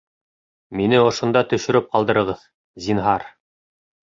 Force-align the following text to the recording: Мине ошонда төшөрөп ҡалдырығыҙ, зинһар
Мине 0.79 1.01
ошонда 1.09 1.43
төшөрөп 1.51 1.91
ҡалдырығыҙ, 1.97 2.43
зинһар 2.87 3.29